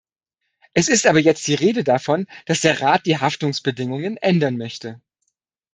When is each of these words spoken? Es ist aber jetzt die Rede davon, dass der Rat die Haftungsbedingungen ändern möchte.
Es 0.73 0.87
ist 0.87 1.05
aber 1.05 1.19
jetzt 1.19 1.45
die 1.45 1.53
Rede 1.53 1.83
davon, 1.83 2.25
dass 2.47 2.61
der 2.61 2.81
Rat 2.81 3.05
die 3.05 3.19
Haftungsbedingungen 3.19 4.17
ändern 4.17 4.57
möchte. 4.57 4.99